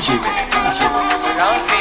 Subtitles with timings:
[0.00, 0.18] 姐妹，
[0.72, 1.79] 姐妹，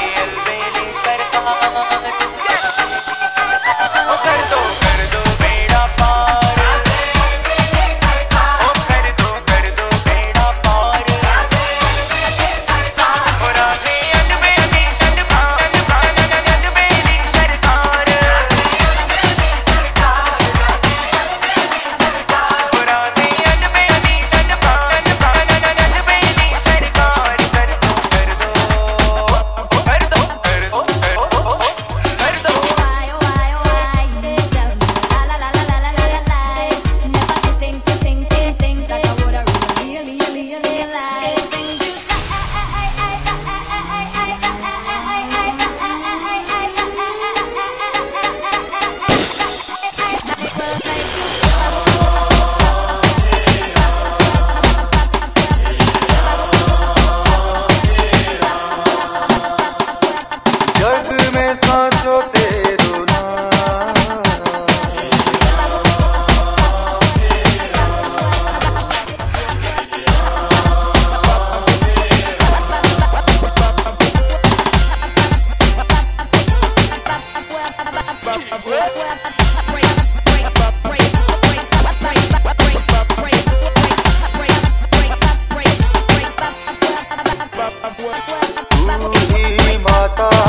[90.17, 90.48] तू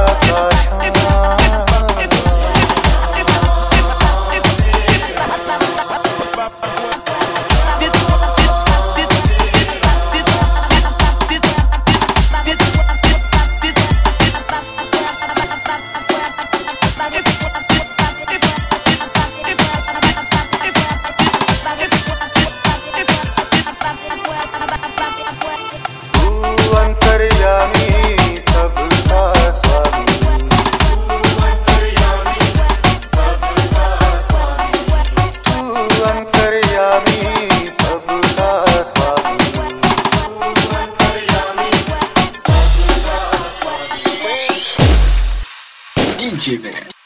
[46.41, 47.00] achievement